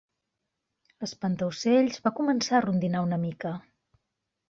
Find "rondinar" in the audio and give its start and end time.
2.69-3.07